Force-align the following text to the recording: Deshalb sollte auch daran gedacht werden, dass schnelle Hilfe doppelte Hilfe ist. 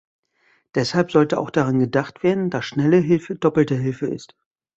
Deshalb 0.73 1.11
sollte 1.11 1.37
auch 1.37 1.51
daran 1.51 1.77
gedacht 1.77 2.23
werden, 2.23 2.49
dass 2.49 2.65
schnelle 2.65 2.97
Hilfe 2.97 3.35
doppelte 3.35 3.75
Hilfe 3.75 4.07
ist. 4.07 4.35